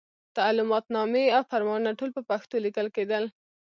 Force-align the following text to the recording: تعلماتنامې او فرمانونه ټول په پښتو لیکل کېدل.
تعلماتنامې 0.37 1.25
او 1.35 1.41
فرمانونه 1.51 1.91
ټول 1.99 2.09
په 2.17 2.21
پښتو 2.29 2.55
لیکل 2.65 2.87
کېدل. 2.95 3.23